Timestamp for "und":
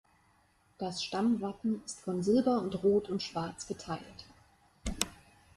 2.63-2.81, 3.11-3.21